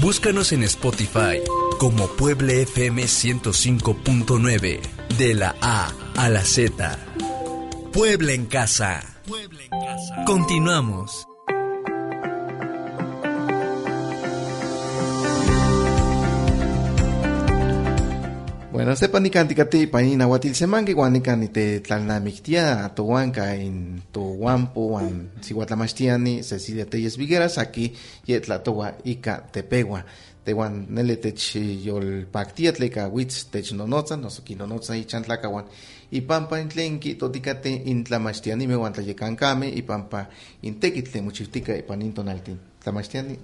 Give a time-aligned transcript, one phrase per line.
[0.00, 1.40] Búscanos en Spotify
[1.78, 4.80] como Pueble FM 105.9.
[5.18, 6.98] De la A a la Z.
[7.92, 9.02] Pueble en casa.
[9.26, 10.24] Pueble en casa.
[10.26, 11.26] Continuamos.
[18.74, 24.98] Bueno, sepa ni kantikati pa ni nawatil semangi wan ni kanite tlalnamiktia towanka in towampo
[24.98, 27.94] wan siwatlamachtiani Cecilia Telles Vigueras aquí
[28.26, 30.02] yetlatowa ika tepegua
[30.44, 31.54] tewan nele tech
[31.86, 35.64] yolpaktia tleka witz tech nonotza noso kinonotza ichan tlakawan
[36.10, 40.26] ipampa in tlen kitotikate in tlamachtianime wan tlayekankame ipampa
[40.62, 43.38] in tekitl tlen mochihtika ipan in tonaltin tlamachtiani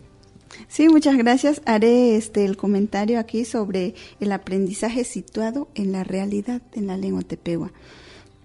[0.69, 1.63] Sí, muchas gracias.
[1.65, 7.23] Haré este el comentario aquí sobre el aprendizaje situado en la realidad en la lengua
[7.23, 7.73] tepegua.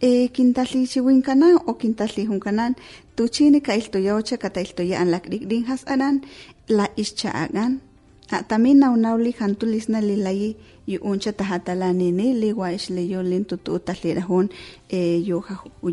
[0.02, 2.76] Eh, quintali chiwinkanan o quintali hunkanan
[3.16, 5.22] tu chini ka iltoya ocha kata iltoya an la
[5.68, 6.22] has aran
[6.68, 7.82] la ischa agan
[8.30, 13.46] a también na unauli hantulis na lilayi yu uncha tahatala nini liwa isle yo lin
[13.46, 14.50] tutu tahlirahun
[14.90, 15.42] eh, yu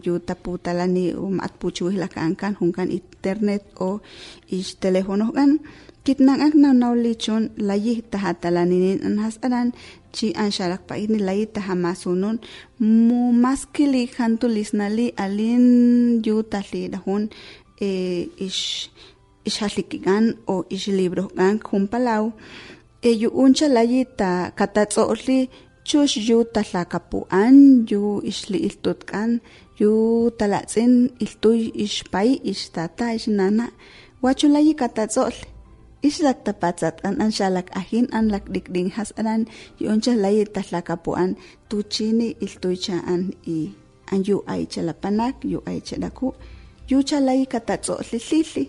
[0.04, 4.00] yu taputala ni um at puchu la kankan hunkan internet o
[4.50, 5.60] is telefono gan
[6.02, 9.70] kitnang ak na naulichon layi tahatalanirin an hasaran
[10.10, 12.42] chi an sharak pa ini layi tahamasunun.
[12.82, 17.30] Mu maskili hantulis nali alin yu tahli dahun
[17.78, 17.90] e
[18.46, 18.98] ish
[19.62, 22.34] halikigan o ish libro gan kumpalau
[22.98, 25.38] e yu uncha layi ta katatzoli
[25.86, 26.38] chush yu
[27.90, 29.30] yu ishli iltutkan
[29.78, 29.92] yu
[30.38, 33.70] talatzin iltuy ish pai ish tata ish nana.
[34.22, 35.51] Wachu layi katatzoli
[36.02, 39.46] islak tapatzat an an shalak ahin an lak dikding has anan
[39.78, 41.38] yoncha layi tatlakapuan
[41.70, 43.70] tuchini iltuicha an i.
[44.12, 46.34] An yu ay chalapanak yu ay chalaku
[46.90, 48.64] yu chalayi katatso lili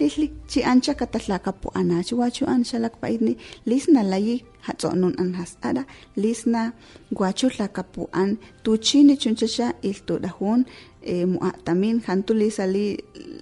[0.00, 3.36] lili chi ancha katatlakapuan achi wachu an shalak paidni
[3.68, 5.84] lisna layi hatso nun an has ada.
[6.16, 6.72] Lisna
[7.12, 10.64] guachu tlakapuan tuchini chunchacha iltu dahun.
[11.02, 12.86] E, mua tamin hantu lisali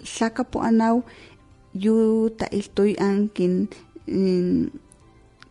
[0.04, 1.02] tlakapuanaw
[1.74, 3.68] yu ta iltoy an kin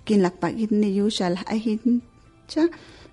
[0.06, 2.02] kin lakpagit ni yu shal ahin
[2.48, 2.64] cha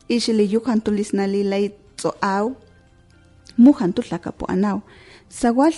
[0.09, 2.47] ishili yu kantulis na lilay tso aw
[3.63, 4.79] mu kantul lakapo anaw.
[5.29, 5.75] Sawal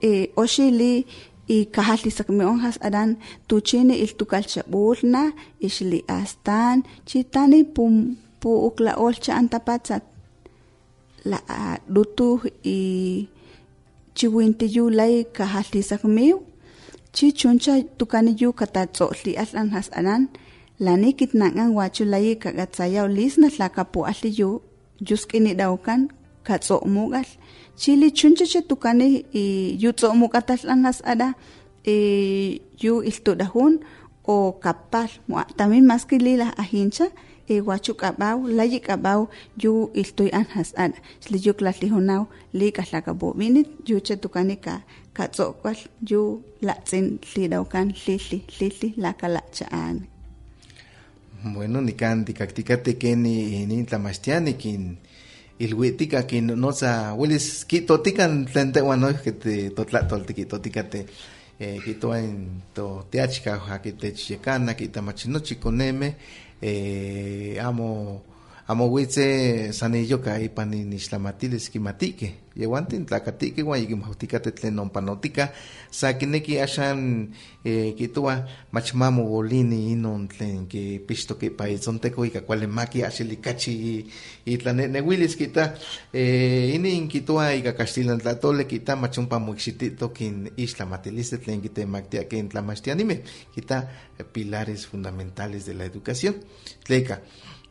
[0.00, 1.04] e oshili
[1.48, 3.10] i kahali sakme onhas adan
[3.48, 5.22] tuchini iltukal chabul na
[5.66, 7.94] ishili astan chitani pum
[8.40, 10.02] pu ukla ol cha antapatsat
[11.30, 11.38] la
[11.94, 12.28] dutu
[12.64, 12.78] i
[14.16, 15.80] chiwinti yu lay kahali
[17.12, 20.22] chi chuncha tukani yu kata tzotli atlan has anan,
[20.84, 24.62] lani kitna nangan wachu layi kagatsaya lis na tlaka po atli yu,
[25.08, 26.00] yus kini daukan,
[26.46, 27.28] katso umugal.
[27.76, 29.08] Chili chuncha che tukani
[29.82, 31.28] yu tso atlan has ada,
[32.82, 33.72] yu iltudahun
[34.24, 35.08] o kapal.
[35.56, 37.06] Tamin maski lila ahincha,
[37.60, 39.28] wachu kabaw layi kabaw
[39.62, 40.46] yu iltoy an.
[40.54, 44.82] Has ada sli yu klatlihunaw li kahlakabu binit yu che tukani ka
[45.12, 45.76] katsokwal
[46.10, 50.08] yu latzin tlidaukan tlili tlili lakalacha'an
[51.54, 54.96] bueno nikan tikaktikate keni nin tlamachtiani kin
[55.58, 59.32] ilhuitika kin noza wilis kitotikan tlen tehuan no que
[59.76, 61.06] totlatolti kitotikate
[61.60, 66.14] eh, kitoan to teachka hakitechyekana kitamachinochi koneme
[66.62, 68.22] eh, amo
[68.66, 75.48] amo huitze sanilloka ipan inixtlamatilis kimatike yehuantin tlakatike uan yikimautikate tlen ompanotika
[75.90, 77.28] sa kineki axan
[77.64, 84.06] eh, kihtowa mach mamowolini inon tlen kipixtoki ipa itzonteko ika kuali maki axili kachi
[84.46, 85.74] itlanehnewilis kita
[86.12, 92.48] eh, inin kihtowa ika kaxtilan tlatole kita mach ompa moikxititok in ixtlamatilistli tlen kitemaktia ken
[92.48, 93.24] tlamachtianimeh
[93.54, 93.88] kita
[94.32, 96.34] pilares fundamentales de la educación.
[96.84, 97.20] Tleka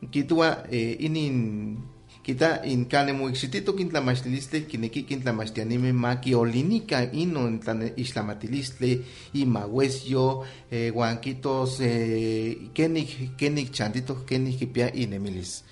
[0.10, 1.78] kitua eh, inin
[2.24, 7.94] kita in kane mo exitito kin tlamachtilistli kineki kin tlamachtianime maki olinika ino in tlane
[7.98, 8.92] ixtlamatilistli
[9.34, 15.64] ima huesyo eh, huan kitos eh, kenik kenik chantito kenik kipia inemilis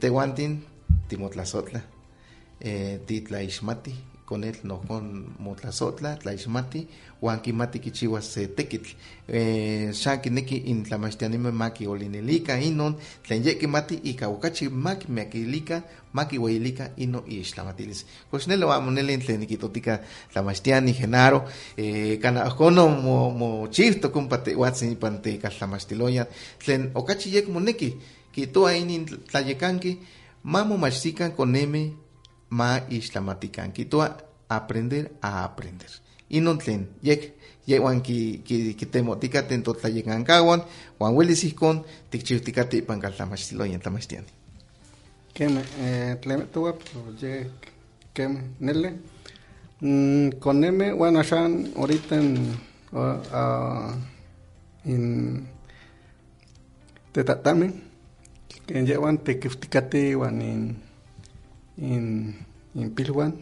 [0.00, 0.62] tehuantin
[1.08, 1.80] timotlazotla
[2.60, 3.94] eh, titlaixmati
[4.28, 6.86] con él no con motlazotla tlaixmati
[7.20, 8.90] huan kimati kichiwas se tekitl
[9.26, 15.82] eh, xa kineki intlamachtianimeh maki olinelika inon tlen ye kimati ika okachi maki meakilika
[16.12, 20.00] maki weilika ino ixtlamatilis kox neli amo neli tlen nikitotika
[20.32, 26.26] tlamachtiani genaro eh, kana ohkono mo mochihtok ompa tehuatzin ipan tekaltlamachtiloyan
[26.58, 27.96] tlen okachi yek moneki
[28.32, 29.98] kihtowa inin tlayekanki
[30.44, 32.07] ma momachtikan konemi
[32.50, 34.16] ma ixtlamatikan kihtowa
[34.48, 35.90] aprender a aprender
[36.30, 37.34] inon tlen yek
[37.66, 40.64] yehuan ki, ki, kitemohtikaten totlayekankahuan
[40.98, 44.38] huan uelis ihkon tikchiutikateh ipan kaltlamachtiloyan tlamachtiani
[45.38, 47.46] Keme, eh, tlemetoa, pues ye,
[48.12, 48.92] keme, nele.
[49.80, 51.46] Mm, coneme, bueno, allá
[51.76, 52.58] ahorita en,
[54.84, 55.48] en
[57.12, 57.72] Tetatame,
[58.66, 60.42] que llevan tequifticate, wan
[61.80, 62.34] en,
[62.74, 63.32] en, en Pilhuan.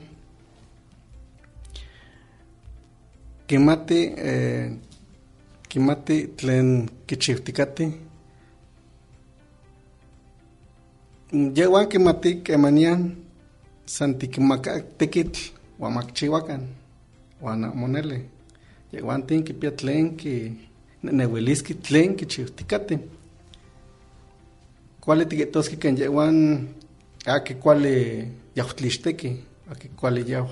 [3.47, 4.71] Kimati, eh,
[5.69, 7.93] kimati tlen kichifticate,
[11.33, 13.17] Yehuan kimati kemanian
[13.85, 15.41] san tikimaka tekitl
[15.79, 16.63] uan makchihuakan
[17.43, 18.19] uan amo nele.
[18.93, 20.53] Yehuan tin kipia tlen ki
[21.03, 23.01] neneuiliski tlen kichiutikateh.
[25.01, 26.69] Kuali tikihtoski ken yehuan
[27.27, 29.31] aki kuali yautlixteki,
[29.71, 30.49] aki kuali yau.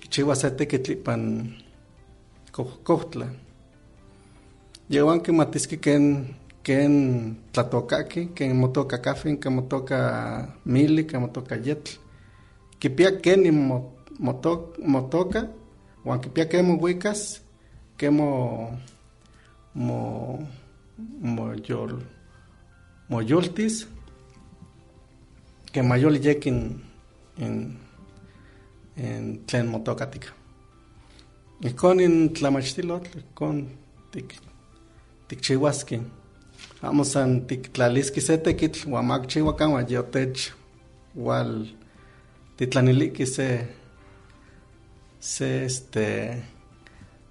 [0.00, 1.52] Kichiua se tekitl ipan
[2.84, 3.26] kohtla.
[4.90, 9.98] Yehuan kimatiski ken ken tlatokaki, ken motoka kafin, ken motoka
[10.64, 11.92] mili, ken motoka yetl.
[12.80, 15.48] Kipia ken mo, moto, motoka,
[16.04, 17.40] wan kipia ken mohuicas,
[17.98, 18.28] ken mo,
[19.74, 20.38] mo,
[21.20, 22.00] mo yol,
[23.08, 23.20] mo
[25.72, 26.60] ken mayol yek in,
[27.38, 27.76] in,
[28.96, 30.32] in tlen motoka tika.
[31.64, 33.68] Ikon in tlamachtilotl, ikon
[34.12, 34.34] tik,
[35.28, 36.00] tikchihuaski.
[36.82, 40.52] amo san tiktlaliski se tekitl uan makchihuakan uan yotech
[41.26, 41.52] wal
[42.56, 43.48] titlaniliki se
[45.20, 46.06] se este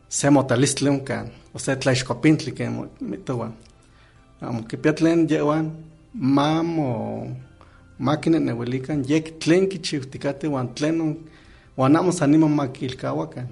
[0.10, 3.52] se motalistli onkan o se tlaixkopintli ken mitowa
[4.42, 5.72] amo kipia tlen yehuan
[6.14, 6.90] mamo
[8.00, 10.98] makineneuilikan yek tlen kichiutikate uan tlen
[11.78, 13.48] uan amo san niman makilkahuakan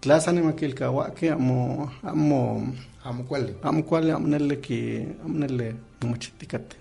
[0.00, 2.66] tla san nimakilkahuaki amo amo
[3.04, 4.78] amo kuali amo kuali amo nele ki
[5.24, 6.76] amo nele momachitikate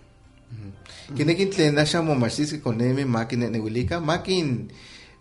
[1.16, 4.70] kinekin tlen axan momachtiski konemi makineneuilika makin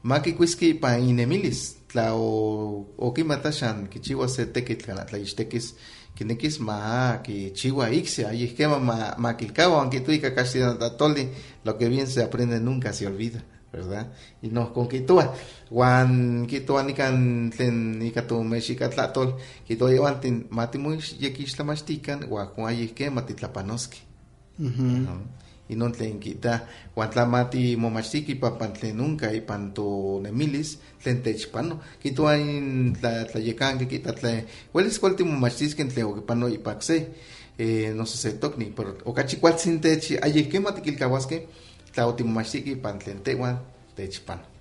[0.03, 5.75] makikuiski ipan inemilis tla o okimata axan kichiua se tekitl kana tlaixtekis
[6.17, 11.29] kinekis ma kichiua iksi ayihkema ma makilkaua aunque tú ika tatoli
[11.65, 13.41] lo que bien se aprende nunca se olvida
[13.77, 14.13] ¿verdad?
[14.43, 15.35] Y nos con kitua,
[15.71, 19.37] wan kitua nikan tlen ika tu mexika tlatol,
[19.67, 24.01] kitua yewan tin matimuix yekixtlamaxtikan, wan juan ayihke matitlapanoski.
[24.59, 24.65] Y
[25.75, 26.63] non tlen kita,
[26.95, 31.81] wan tlamati momachtiki papan tlen nunca ipan to nemilis, tlen techpano.
[32.03, 36.97] Kitua in tlayekanki kita tlen, huelis cual timomachtisken tlen okipano ipakse,
[37.59, 41.47] eh, no sé se tokni, pero okachi kualtzin tech ayihke matikilkahuaske,
[41.93, 43.59] tla otimomachtik ipan tlen tehuan
[43.97, 44.55] techpano.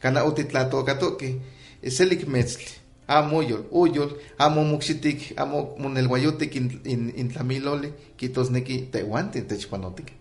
[0.00, 1.40] Kana otitlatokatoki,
[1.88, 3.38] selik metzli, amo
[3.72, 10.12] oyol, amo muxitik, amo monelguayotik in, in, in tlamiloli, kitosneki tehuantin techpanotik.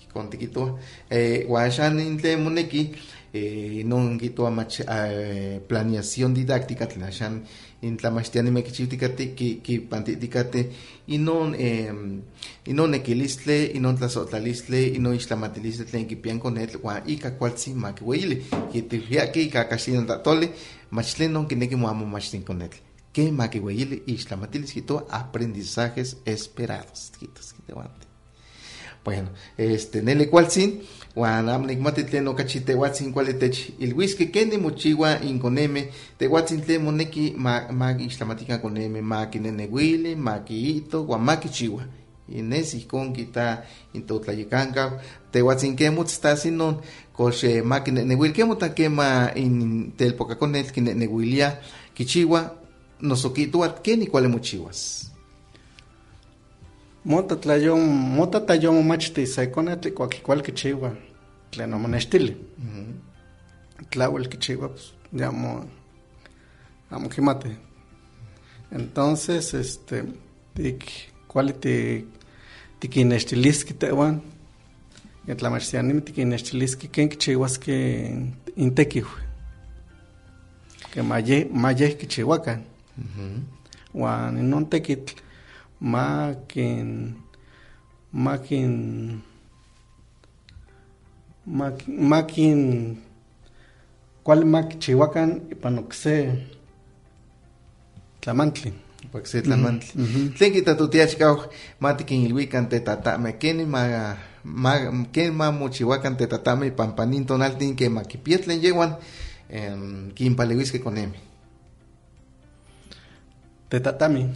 [0.00, 0.78] Kikon tikitoa.
[1.10, 2.94] Eh, Huaxan in tlen moneki,
[3.34, 4.18] eh, non
[4.54, 7.44] mach, eh, planeación didáctica, tlen
[7.76, 10.66] axan in tlamachtiani mekichiutikati ki kipantitikati
[11.08, 11.92] inon eh,
[12.66, 19.64] inon nekilistle inon tlasotlalistle inon ixtlamatilistli tlen kipian konetl huan ika kualtzin makiueyili kitifiaki ika
[19.64, 20.50] kaxtinon tlatoli
[20.90, 22.76] mach tlen non kineki moamomachtin konetl
[23.12, 28.06] ke makiueyili ixtlamatilis kitoa aprendizajes esperados kitos kitewante
[29.04, 29.28] bueno
[29.58, 30.80] este nele kualtzin
[31.16, 31.66] Juan
[32.10, 38.60] tlen okachi tehuatzin kuali tech ilhuiski keni mochiua inkoneme tehuatzin tlen moneki ma, ma ixtlamatikan
[38.60, 41.82] koneme ma kineneuili ma kiito huan ma kichiua
[42.28, 43.62] ines ijkon kita
[43.94, 45.00] intotlayekanka
[45.32, 46.82] tehuatzin ke motztas inon
[47.12, 51.56] kox ma kineneuili ke motan kema in telpokakonetl kineneuilia
[51.94, 52.50] kichiua
[53.00, 55.10] noso kihtowa keni kuali mochiuas
[57.04, 57.80] mota tlayom
[58.16, 61.05] mota tayomomachti se konetl ikuak ikual kichiua
[61.50, 62.36] tlen omonextili
[63.90, 65.50] tlauel kichiua pues ya amo
[66.90, 67.50] amo kimati
[68.72, 69.96] entonces este
[70.54, 70.80] tik
[71.28, 71.74] kuali ti
[72.80, 74.16] tikinnextiliski tehuan
[75.26, 77.74] Yatlamachtianimi tikinextilisque ken kichiuasque
[78.56, 79.06] intekiw.
[80.92, 82.62] Que maye, maye kichihuacan.
[83.92, 85.14] Juan tekitl
[85.80, 87.16] ma kin
[88.12, 89.35] ma kin ma ma
[92.26, 92.60] kin
[94.24, 96.14] kuali ma kichihuacan ipan okse
[98.20, 98.72] tlamantli.
[99.12, 99.90] Porque tlamantli.
[100.34, 101.46] Tlen kitatotiachkau
[101.80, 104.72] matikinilhuikan tetatame keni ma ma
[105.12, 108.98] ken ma mochihuacan tetatame ipan panin tonaltin que makipia tlen yehuan
[109.50, 111.18] em, kinpaleuiskeh konemi.
[113.70, 114.26] Tetatami.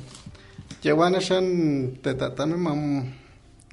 [0.85, 1.47] Yehuan axan
[2.03, 2.81] tetatami mam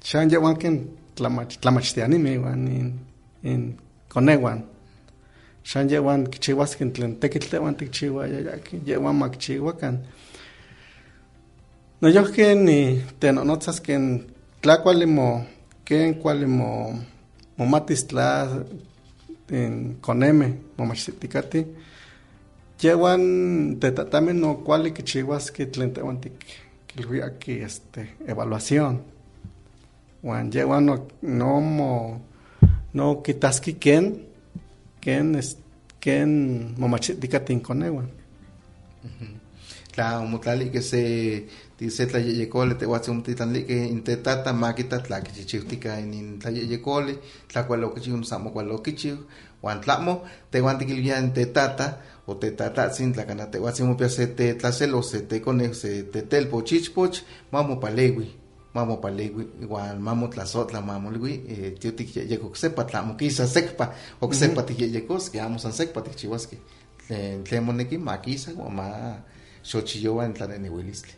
[0.02, 2.66] xan yehuan ken tlamach tlamachtianimi iwan
[3.42, 3.78] in
[4.08, 4.64] konehuan.
[5.64, 9.98] Xan yehuan kichihuaskeh tlen tekitl tehuan tikchihuaya yaki yehuan ma kichihuacan.
[12.00, 14.04] Noyojki ni tenonotzas ken
[14.62, 15.44] tla kuali mo
[15.84, 16.94] ken kuali mo
[17.58, 18.48] momatis tla
[19.50, 21.66] in koneme momachtitikatih
[22.82, 23.22] yehuan
[23.80, 29.02] tetatami no kuali kichihuaskeh tlen tehuan tikilhuiaki este evaluación.
[30.22, 32.20] Huan yehuan no, no mo
[32.94, 34.04] no kitaski ken
[35.00, 35.56] ken es,
[36.00, 38.08] ken momachtikatih in konehuan.
[39.92, 41.00] Tla omotlaliqueh se
[41.90, 47.18] se tlayeyecoli tehuatzin omotitlaniliqueh in tetata makita tla kichichiutica inin tlayeyecoli
[47.48, 49.16] tla kuali okichiu noso amo kuali okichiu
[49.62, 51.86] huan tlamo tehuan tikilhuia in tetata
[52.26, 55.02] o tetatatzin tla kana tehuatzin mopia se tetlasel o
[58.74, 63.00] se tekoneu se tetelpo chichpoch mamopaleui mamopaleui huan mamotlasotla mamolui eh, tio tikyeyeko oksepa tla
[63.00, 66.58] amo kisa sekpa oksepa tikyeyekoskeh amo san sekpa tikchiuaskeh
[67.08, 68.88] tlen tlen moneki makisa huan ma
[69.64, 71.12] xochiyoa en tlaneneuilistli.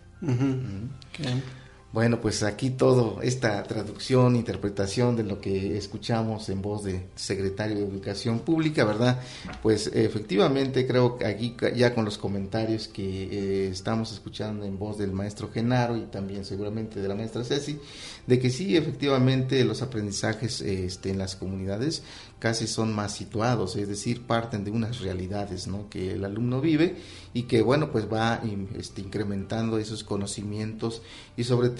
[1.92, 7.78] Bueno, pues aquí todo, esta traducción, interpretación de lo que escuchamos en voz del secretario
[7.78, 9.20] de Educación Pública, ¿verdad?
[9.60, 14.98] Pues efectivamente creo que aquí ya con los comentarios que eh, estamos escuchando en voz
[14.98, 17.80] del maestro Genaro y también seguramente de la maestra Ceci,
[18.24, 22.04] de que sí, efectivamente los aprendizajes este, en las comunidades
[22.38, 25.88] casi son más situados, es decir, parten de unas realidades ¿no?
[25.90, 26.96] que el alumno vive
[27.34, 28.40] y que, bueno, pues va
[28.76, 31.02] este, incrementando esos conocimientos
[31.36, 31.79] y sobre todo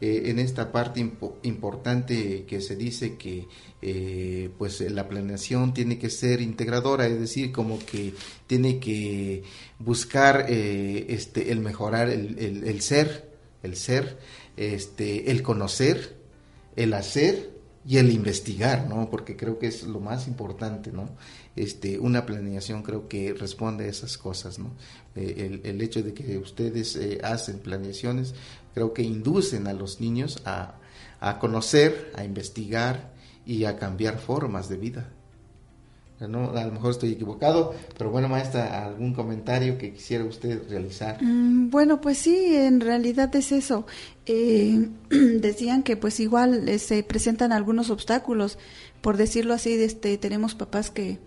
[0.00, 3.46] eh, en esta parte impo- importante que se dice que
[3.82, 8.14] eh, pues la planeación tiene que ser integradora, es decir, como que
[8.46, 9.42] tiene que
[9.78, 13.30] buscar eh, este, el mejorar el, el- el ser,
[13.62, 14.18] el ser,
[14.56, 16.16] este, el conocer,
[16.76, 17.53] el hacer
[17.86, 19.10] y el investigar, ¿no?
[19.10, 21.10] Porque creo que es lo más importante, ¿no?
[21.54, 24.72] Este, una planeación creo que responde a esas cosas, ¿no?
[25.14, 28.34] Eh, el, el hecho de que ustedes eh, hacen planeaciones,
[28.72, 30.76] creo que inducen a los niños a,
[31.20, 33.12] a conocer, a investigar
[33.44, 35.10] y a cambiar formas de vida.
[36.28, 36.50] ¿No?
[36.50, 41.22] A lo mejor estoy equivocado, pero bueno, maestra, ¿algún comentario que quisiera usted realizar?
[41.22, 43.86] Mm, Bueno, pues sí, en realidad es eso.
[44.26, 48.58] Eh, decían que pues igual eh, se presentan algunos obstáculos,
[49.00, 51.18] por decirlo así, este, tenemos papás que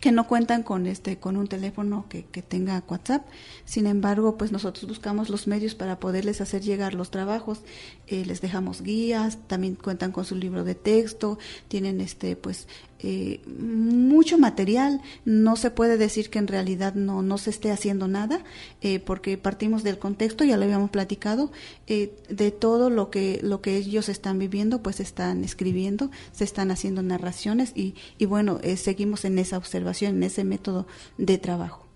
[0.00, 3.26] que no cuentan con este con un teléfono que, que tenga WhatsApp.
[3.64, 7.62] Sin embargo, pues nosotros buscamos los medios para poderles hacer llegar los trabajos.
[8.06, 12.68] Eh, les dejamos guías, también cuentan con su libro de texto, tienen este pues
[13.00, 15.00] eh, mucho material.
[15.24, 18.42] No se puede decir que en realidad no no se esté haciendo nada,
[18.80, 21.50] eh, porque partimos del contexto, ya lo habíamos platicado,
[21.86, 26.70] eh, de todo lo que lo que ellos están viviendo, pues están escribiendo, se están
[26.70, 30.86] haciendo narraciones y, y bueno, eh, seguimos en esa observación, en ese método
[31.16, 31.87] de trabajo.